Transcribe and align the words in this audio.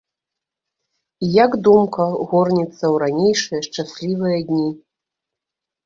І 1.27 1.29
як 1.43 1.51
думка 1.67 2.03
горнецца 2.33 2.75
ў 2.75 2.91
ранейшыя 3.07 3.61
шчаслівыя 3.71 4.37
дні. 4.53 4.69